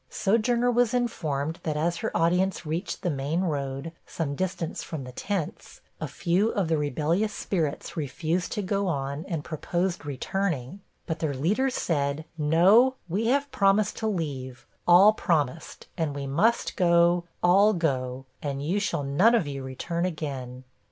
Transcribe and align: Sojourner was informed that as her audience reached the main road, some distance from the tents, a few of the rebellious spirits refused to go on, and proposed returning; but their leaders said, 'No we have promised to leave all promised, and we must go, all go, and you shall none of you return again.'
Sojourner 0.09 0.71
was 0.71 0.95
informed 0.95 1.59
that 1.61 1.77
as 1.77 1.97
her 1.97 2.09
audience 2.17 2.65
reached 2.65 3.03
the 3.03 3.11
main 3.11 3.41
road, 3.41 3.91
some 4.07 4.33
distance 4.33 4.81
from 4.81 5.03
the 5.03 5.11
tents, 5.11 5.79
a 5.99 6.07
few 6.07 6.49
of 6.49 6.69
the 6.69 6.77
rebellious 6.79 7.31
spirits 7.31 7.95
refused 7.95 8.51
to 8.53 8.63
go 8.63 8.87
on, 8.87 9.23
and 9.27 9.43
proposed 9.43 10.03
returning; 10.03 10.79
but 11.05 11.19
their 11.19 11.35
leaders 11.35 11.75
said, 11.75 12.25
'No 12.35 12.95
we 13.07 13.27
have 13.27 13.51
promised 13.51 13.95
to 13.97 14.07
leave 14.07 14.65
all 14.87 15.13
promised, 15.13 15.85
and 15.99 16.15
we 16.15 16.25
must 16.25 16.75
go, 16.75 17.25
all 17.43 17.71
go, 17.73 18.25
and 18.41 18.63
you 18.65 18.79
shall 18.79 19.03
none 19.03 19.35
of 19.35 19.45
you 19.45 19.61
return 19.61 20.03
again.' 20.03 20.63